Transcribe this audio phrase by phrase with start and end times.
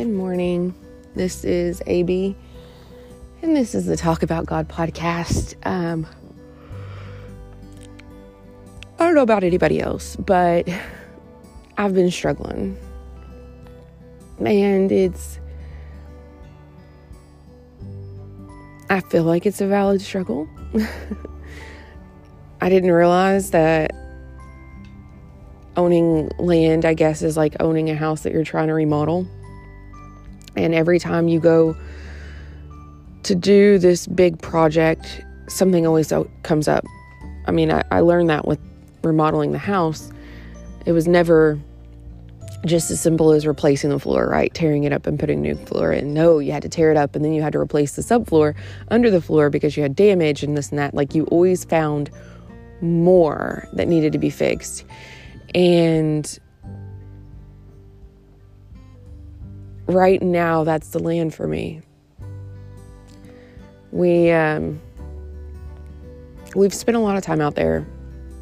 [0.00, 0.74] Good morning.
[1.14, 2.34] This is AB,
[3.42, 5.54] and this is the Talk About God podcast.
[5.66, 6.06] Um,
[8.98, 10.66] I don't know about anybody else, but
[11.76, 12.78] I've been struggling.
[14.38, 15.38] And it's,
[18.88, 20.48] I feel like it's a valid struggle.
[22.62, 23.94] I didn't realize that
[25.76, 29.28] owning land, I guess, is like owning a house that you're trying to remodel.
[30.56, 31.76] And every time you go
[33.22, 36.84] to do this big project, something always comes up.
[37.46, 38.58] I mean, I, I learned that with
[39.02, 40.12] remodeling the house.
[40.86, 41.58] It was never
[42.66, 44.52] just as simple as replacing the floor, right?
[44.52, 46.12] Tearing it up and putting new floor in.
[46.12, 48.54] No, you had to tear it up and then you had to replace the subfloor
[48.88, 50.94] under the floor because you had damage and this and that.
[50.94, 52.10] Like you always found
[52.82, 54.84] more that needed to be fixed.
[55.54, 56.38] And
[59.92, 61.80] right now, that's the land for me.
[63.92, 64.80] We, um,
[66.54, 67.86] we've spent a lot of time out there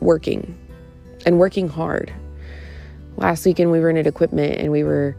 [0.00, 0.56] working
[1.24, 2.12] and working hard.
[3.16, 5.16] Last weekend, we rented equipment and we were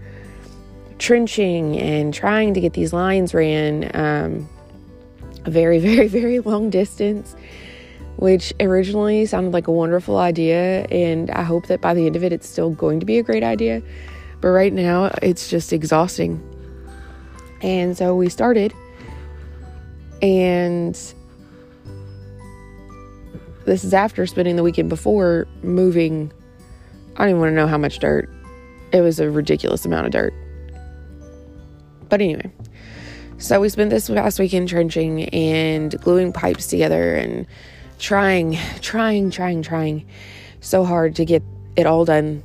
[0.99, 4.49] trenching and trying to get these lines ran um,
[5.45, 7.35] a very, very, very long distance
[8.17, 10.85] which originally sounded like a wonderful idea.
[10.85, 13.23] And I hope that by the end of it, it's still going to be a
[13.23, 13.81] great idea.
[14.41, 16.43] But right now, it's just exhausting.
[17.61, 18.73] And so we started,
[20.21, 20.93] and
[23.65, 26.31] this is after spending the weekend before moving.
[27.15, 28.29] I don't even want to know how much dirt.
[28.93, 30.33] It was a ridiculous amount of dirt.
[32.09, 32.51] But anyway,
[33.39, 37.45] so we spent this past weekend trenching and gluing pipes together and
[37.99, 40.07] trying, trying, trying, trying
[40.61, 41.43] so hard to get
[41.75, 42.43] it all done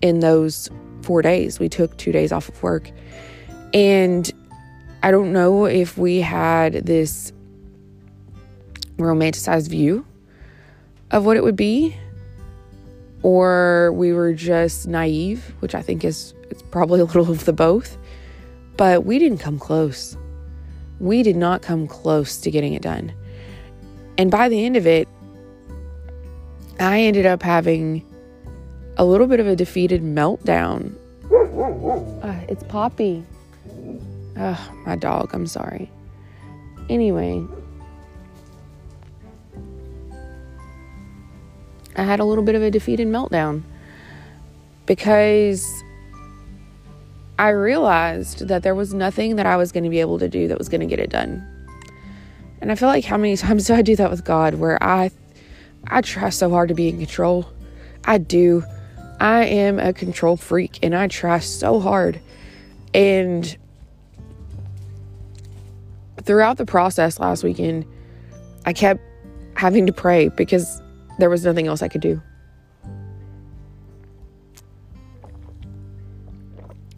[0.00, 0.70] in those
[1.02, 1.58] four days.
[1.58, 2.90] We took two days off of work.
[3.74, 4.30] And
[5.02, 7.32] I don't know if we had this
[8.96, 10.06] romanticized view
[11.10, 11.96] of what it would be
[13.22, 17.52] or we were just naive, which I think is it's probably a little of the
[17.52, 17.96] both.
[18.76, 20.16] But we didn't come close.
[20.98, 23.12] We did not come close to getting it done.
[24.18, 25.08] And by the end of it,
[26.80, 28.04] I ended up having
[28.96, 30.94] a little bit of a defeated meltdown.
[32.22, 33.24] Uh, it's Poppy.
[34.36, 35.30] Oh, my dog.
[35.34, 35.90] I'm sorry.
[36.88, 37.44] Anyway,
[41.96, 43.62] I had a little bit of a defeated meltdown
[44.86, 45.66] because
[47.38, 50.48] I realized that there was nothing that I was going to be able to do
[50.48, 51.46] that was going to get it done.
[52.60, 55.10] And I feel like how many times do I do that with God where I
[55.88, 57.48] I try so hard to be in control.
[58.04, 58.64] I do.
[59.22, 62.20] I am a control freak and I try so hard.
[62.92, 63.56] And
[66.22, 67.86] throughout the process last weekend,
[68.66, 69.00] I kept
[69.56, 70.82] having to pray because
[71.18, 72.20] there was nothing else I could do.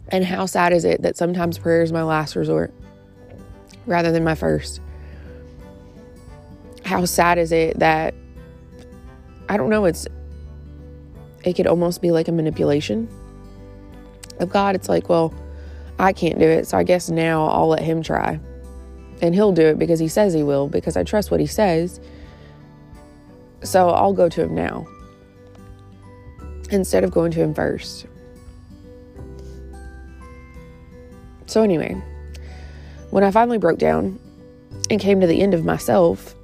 [0.09, 2.73] And how sad is it that sometimes prayer is my last resort
[3.85, 4.81] rather than my first?
[6.85, 8.13] how sad is it that
[9.49, 10.07] I don't know, it's
[11.45, 13.07] it could almost be like a manipulation
[14.39, 14.75] of God.
[14.75, 15.33] It's like, well,
[15.99, 18.39] I can't do it, so I guess now I'll let him try.
[19.21, 22.01] And he'll do it because he says he will, because I trust what he says.
[23.63, 24.85] So I'll go to him now
[26.71, 28.07] instead of going to him first.
[31.45, 31.95] So, anyway,
[33.11, 34.19] when I finally broke down
[34.89, 36.35] and came to the end of myself,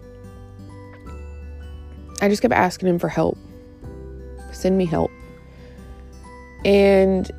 [2.22, 3.38] I just kept asking him for help.
[4.62, 5.10] Send me help.
[6.64, 7.32] And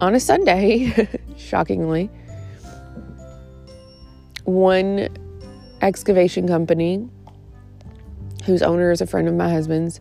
[0.00, 2.08] on a Sunday, shockingly,
[4.44, 5.08] one
[5.82, 7.08] excavation company
[8.44, 10.00] whose owner is a friend of my husband's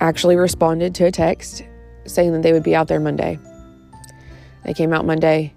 [0.00, 1.62] actually responded to a text
[2.04, 3.38] saying that they would be out there Monday.
[4.64, 5.54] They came out Monday.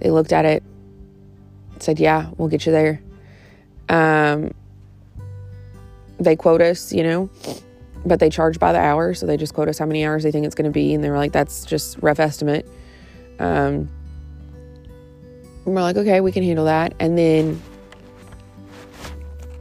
[0.00, 0.62] They looked at it,
[1.78, 3.00] said, "Yeah, we'll get you there."
[3.88, 4.52] Um,
[6.18, 7.30] they quote us, you know,
[8.04, 9.14] but they charge by the hour.
[9.14, 10.94] So they just quote us how many hours they think it's going to be.
[10.94, 12.66] And they were like, that's just rough estimate.
[13.38, 13.88] Um,
[15.64, 16.94] we're like, okay, we can handle that.
[17.00, 17.60] And then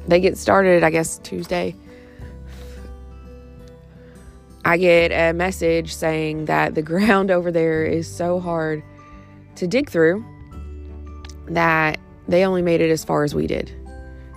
[0.08, 1.76] they get started, I guess, Tuesday.
[4.66, 8.84] I get a message saying that the ground over there is so hard
[9.56, 10.24] to dig through
[11.48, 13.72] that they only made it as far as we did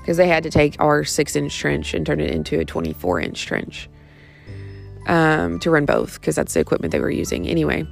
[0.01, 3.21] because they had to take our six inch trench and turn it into a 24
[3.21, 3.89] inch trench
[5.07, 7.47] um, to run both because that's the equipment they were using.
[7.49, 7.87] Anyway,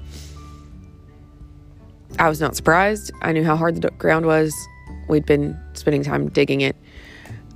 [2.18, 3.12] I was not surprised.
[3.22, 4.54] I knew how hard the ground was.
[5.08, 6.76] We'd been spending time digging it.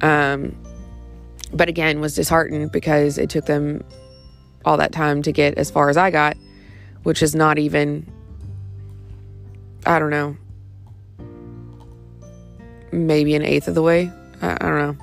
[0.01, 0.57] Um,
[1.53, 3.85] but again, was disheartened because it took them
[4.65, 6.37] all that time to get as far as I got,
[7.03, 8.11] which is not even,
[9.87, 10.37] I don't know,
[12.93, 14.11] maybe an eighth of the way.
[14.41, 14.97] I, I don't know.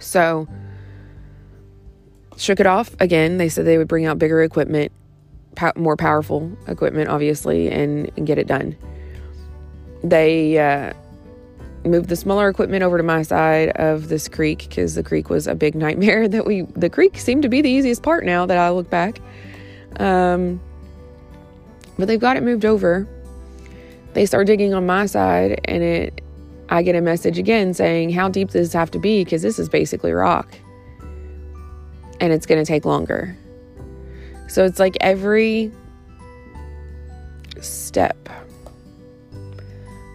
[0.00, 0.48] So,
[2.36, 3.38] shook it off again.
[3.38, 4.92] They said they would bring out bigger equipment,
[5.76, 8.76] more powerful equipment, obviously, and, and get it done.
[10.04, 10.92] They uh,
[11.84, 15.46] moved the smaller equipment over to my side of this creek because the creek was
[15.46, 16.28] a big nightmare.
[16.28, 19.20] That we the creek seemed to be the easiest part now that I look back.
[19.98, 20.60] Um,
[21.98, 23.08] but they've got it moved over.
[24.12, 26.22] They start digging on my side, and it
[26.70, 29.24] I get a message again saying, How deep does this have to be?
[29.24, 30.48] Because this is basically rock.
[32.20, 33.36] And it's going to take longer.
[34.48, 35.70] So it's like every
[37.60, 38.28] step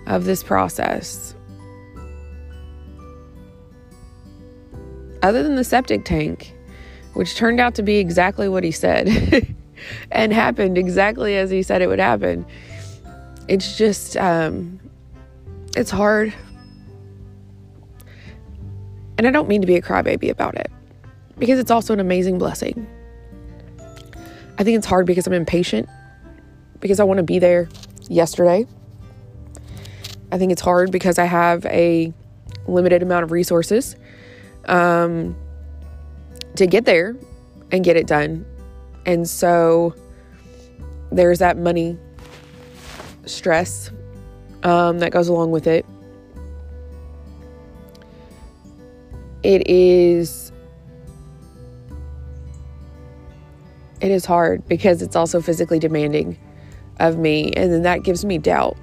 [0.07, 1.35] of this process,
[5.21, 6.53] other than the septic tank,
[7.13, 9.55] which turned out to be exactly what he said
[10.11, 12.45] and happened exactly as he said it would happen,
[13.47, 14.79] it's just, um,
[15.77, 16.33] it's hard.
[19.17, 20.71] And I don't mean to be a crybaby about it
[21.37, 22.87] because it's also an amazing blessing.
[24.57, 25.89] I think it's hard because I'm impatient,
[26.79, 27.69] because I want to be there
[28.09, 28.67] yesterday.
[30.31, 32.13] I think it's hard because I have a
[32.67, 33.95] limited amount of resources
[34.65, 35.35] um,
[36.55, 37.15] to get there
[37.71, 38.45] and get it done.
[39.05, 39.95] And so
[41.11, 41.97] there's that money
[43.25, 43.91] stress
[44.63, 45.85] um, that goes along with it.
[49.43, 50.42] It is
[54.03, 56.37] it is hard because it's also physically demanding
[56.99, 58.77] of me and then that gives me doubt.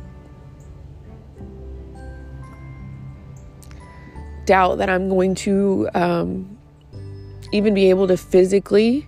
[4.47, 6.59] Doubt that I'm going to um,
[7.53, 9.07] even be able to physically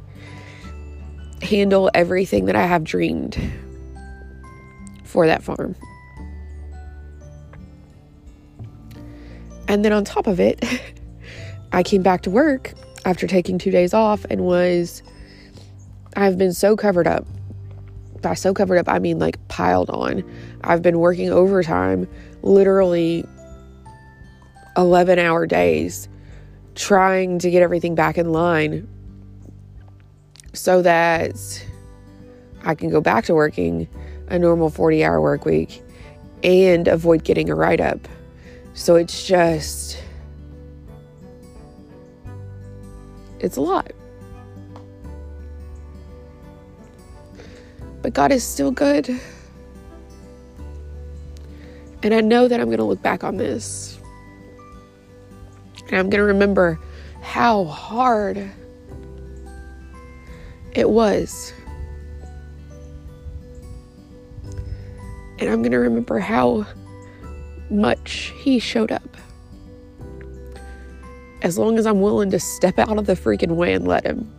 [1.41, 3.39] handle everything that I have dreamed
[5.05, 5.75] for that farm.
[9.67, 10.63] And then on top of it,
[11.73, 12.75] I came back to work
[13.07, 15.03] after taking two days off and was,
[16.15, 17.27] I've been so covered up.
[18.21, 20.23] By so covered up, I mean like piled on.
[20.63, 22.09] I've been working overtime,
[22.43, 23.25] literally
[24.77, 26.09] 11 hour days,
[26.75, 28.89] trying to get everything back in line
[30.53, 31.67] so that
[32.65, 33.89] I can go back to working
[34.29, 35.83] a normal 40 hour work week
[36.45, 38.07] and avoid getting a write up.
[38.75, 40.03] So it's just,
[43.41, 43.93] it's a lot.
[48.03, 49.09] But God is still good.
[52.03, 53.99] And I know that I'm going to look back on this
[55.93, 56.81] and I'm going to remember
[57.21, 58.51] how hard
[60.73, 61.53] it was.
[65.39, 66.67] And I'm going to remember how
[67.69, 69.17] much he showed up.
[71.43, 74.33] As long as I'm willing to step out of the freaking way and let him.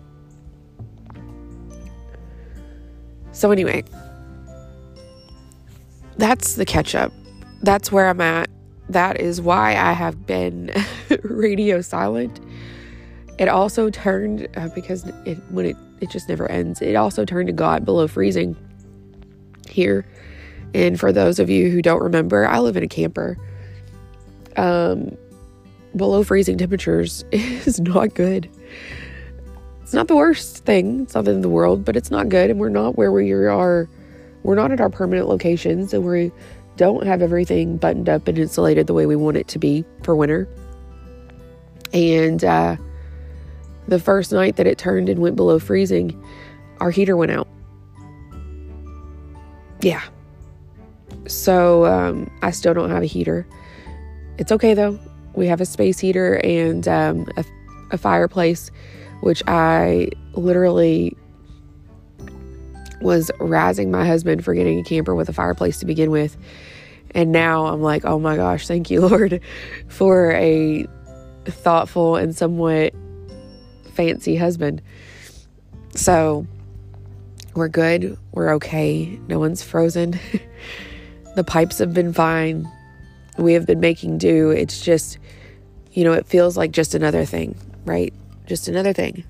[3.34, 3.84] So, anyway,
[6.18, 7.12] that's the catch up.
[7.62, 8.50] That's where I'm at.
[8.90, 10.72] That is why I have been
[11.24, 12.40] radio silent.
[13.40, 16.82] It also turned uh, because it when it it just never ends.
[16.82, 18.56] It also turned to God below freezing
[19.70, 20.06] here
[20.74, 23.38] and for those of you who don't remember, I live in a camper.
[24.58, 25.18] Um,
[25.96, 28.50] below freezing temperatures is not good.
[29.94, 31.02] It's not the worst thing.
[31.02, 32.50] It's not in the world, but it's not good.
[32.50, 33.88] And we're not where we are.
[34.42, 36.32] We're not at our permanent locations, and we
[36.78, 40.16] don't have everything buttoned up and insulated the way we want it to be for
[40.16, 40.48] winter.
[41.94, 42.78] And uh,
[43.88, 46.20] the first night that it turned and went below freezing,
[46.80, 47.48] our heater went out.
[49.82, 50.02] Yeah,
[51.28, 53.46] so um, I still don't have a heater.
[54.40, 55.00] It's okay though.
[55.36, 57.46] We have a space heater and um, a,
[57.92, 58.72] a fireplace,
[59.24, 61.16] which I literally
[63.00, 66.36] was razzing my husband for getting a camper with a fireplace to begin with.
[67.12, 69.40] And now I'm like, oh my gosh, thank you, Lord,
[69.88, 70.86] for a
[71.46, 72.94] thoughtful and somewhat
[73.94, 74.82] fancy husband.
[75.96, 76.46] So
[77.56, 78.18] we're good.
[78.34, 79.20] We're okay.
[79.28, 80.20] No one's frozen.
[81.36, 82.72] The pipes have been fine.
[83.40, 84.52] We have been making do.
[84.52, 85.18] It's just,
[85.92, 88.14] you know, it feels like just another thing, right?
[88.46, 89.24] Just another thing.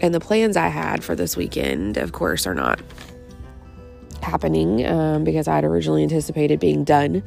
[0.00, 2.80] And the plans I had for this weekend, of course, are not
[4.22, 7.22] happening um, because I had originally anticipated being done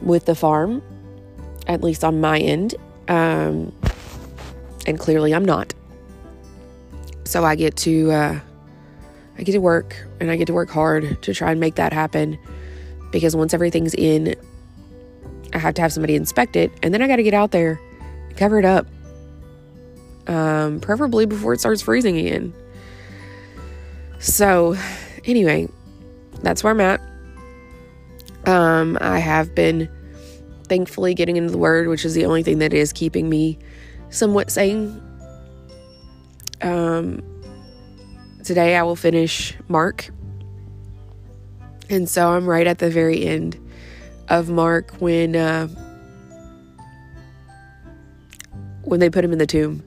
[0.00, 0.82] with the farm,
[1.66, 2.74] at least on my end.
[3.08, 3.74] Um,
[4.86, 5.74] and clearly I'm not.
[7.24, 8.40] So I get to uh,
[9.36, 11.92] I get to work and I get to work hard to try and make that
[11.92, 12.38] happen
[13.12, 14.34] because once everything's in,
[15.52, 17.80] I have to have somebody inspect it and then I got to get out there
[18.28, 18.86] and cover it up.
[20.26, 22.52] Um, preferably before it starts freezing again.
[24.18, 24.76] So,
[25.24, 25.68] anyway,
[26.42, 27.00] that's where I'm at.
[28.46, 29.88] Um, I have been
[30.64, 33.58] thankfully getting into the word, which is the only thing that is keeping me
[34.10, 35.00] somewhat sane
[36.62, 37.22] um,
[38.44, 40.08] today I will finish Mark.
[41.90, 43.58] And so I'm right at the very end
[44.28, 45.68] of Mark when uh,
[48.88, 49.84] when they put him in the tomb.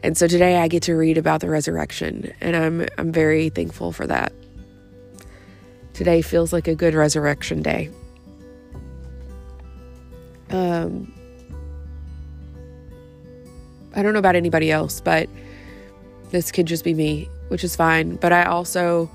[0.00, 3.92] And so today I get to read about the resurrection and I'm I'm very thankful
[3.92, 4.32] for that.
[5.92, 7.90] Today feels like a good resurrection day.
[10.50, 11.12] Um
[13.94, 15.28] I don't know about anybody else, but
[16.30, 18.14] this could just be me, which is fine.
[18.16, 19.10] But I also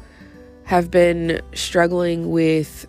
[0.66, 2.86] have been struggling with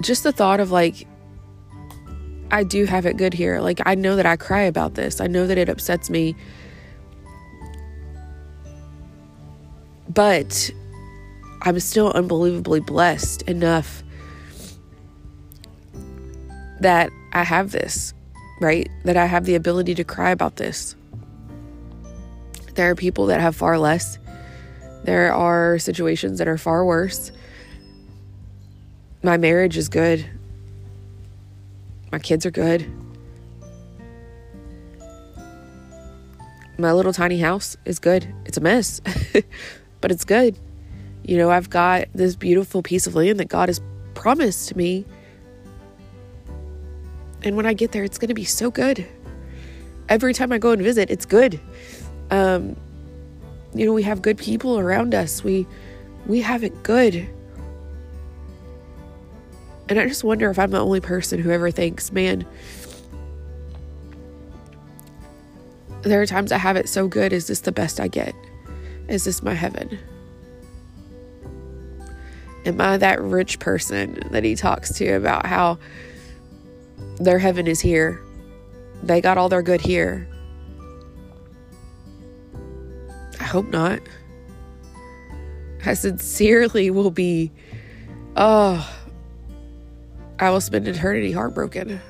[0.00, 1.06] just the thought of like,
[2.50, 3.60] I do have it good here.
[3.60, 6.34] Like, I know that I cry about this, I know that it upsets me.
[10.08, 10.70] But
[11.62, 14.02] I'm still unbelievably blessed enough
[16.80, 18.14] that I have this
[18.60, 18.88] right?
[19.04, 20.94] That I have the ability to cry about this.
[22.74, 24.18] There are people that have far less.
[25.02, 27.32] There are situations that are far worse.
[29.22, 30.24] My marriage is good.
[32.10, 32.86] My kids are good.
[36.78, 38.32] My little tiny house is good.
[38.46, 39.00] It's a mess,
[40.00, 40.58] but it's good.
[41.22, 43.80] You know, I've got this beautiful piece of land that God has
[44.14, 45.04] promised to me
[47.42, 49.06] and when I get there, it's going to be so good.
[50.08, 51.58] Every time I go and visit, it's good.
[52.30, 52.76] Um,
[53.74, 55.42] you know, we have good people around us.
[55.42, 55.66] We
[56.26, 57.28] we have it good.
[59.90, 62.46] And I just wonder if I'm the only person who ever thinks, man,
[66.02, 67.32] there are times I have it so good.
[67.34, 68.34] Is this the best I get?
[69.08, 69.98] Is this my heaven?
[72.64, 75.78] Am I that rich person that he talks to about how
[77.20, 78.20] their heaven is here.
[79.02, 80.26] They got all their good here.
[83.38, 84.00] I hope not.
[85.84, 87.52] I sincerely will be,
[88.36, 88.88] oh,
[90.40, 92.00] I will spend eternity heartbroken.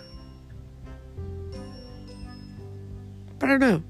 [3.40, 3.82] But I don't know.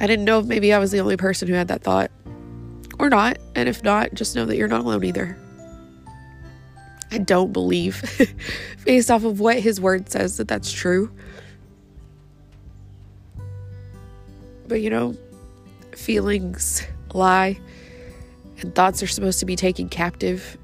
[0.00, 2.10] I didn't know if maybe I was the only person who had that thought
[2.98, 3.38] or not.
[3.54, 5.36] And if not, just know that you're not alone either.
[7.10, 8.02] I don't believe,
[8.84, 11.10] based off of what his word says, that that's true.
[14.66, 15.16] But you know,
[15.92, 16.82] feelings
[17.14, 17.58] lie,
[18.60, 20.58] and thoughts are supposed to be taken captive.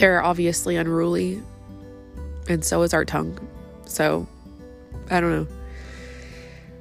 [0.00, 1.42] They're obviously unruly,
[2.48, 3.38] and so is our tongue.
[3.84, 4.26] So,
[5.10, 5.46] I don't know.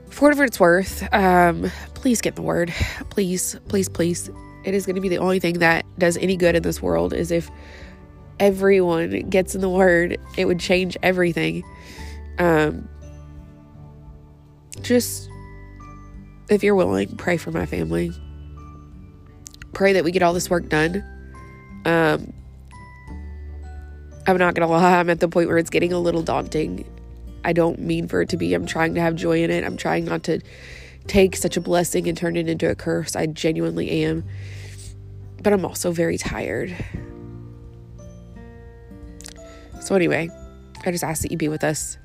[0.09, 2.73] For whatever it's worth, um, please get the word.
[3.09, 4.29] Please, please, please
[4.63, 7.13] it is going to be the only thing that does any good in this world
[7.13, 7.49] is if
[8.39, 11.63] everyone gets in the word it would change everything
[12.38, 12.88] um
[14.81, 15.29] just
[16.49, 18.11] if you're willing pray for my family
[19.73, 21.03] pray that we get all this work done
[21.85, 22.33] um
[24.29, 26.86] i'm not gonna lie i'm at the point where it's getting a little daunting
[27.43, 29.77] i don't mean for it to be i'm trying to have joy in it i'm
[29.77, 30.39] trying not to
[31.09, 33.15] take such a blessing and turn it into a curse.
[33.15, 34.24] I genuinely am.
[35.41, 36.75] But I'm also very tired.
[39.81, 40.29] So, anyway,
[40.86, 41.98] I just ask that you be with us.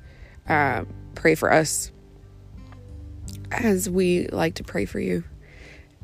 [0.47, 1.91] Uh, pray for us
[3.51, 5.23] as we like to pray for you.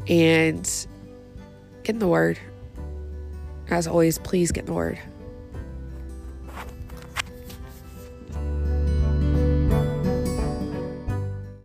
[0.07, 0.63] And
[1.83, 2.39] get in the Word.
[3.69, 4.99] As always, please get in the Word.